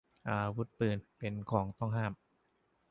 [0.27, 2.11] อาวุธปืน เป็นของต้องห้าม